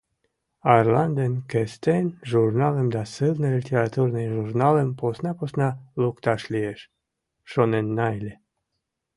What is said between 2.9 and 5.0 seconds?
да сылне литературный журналым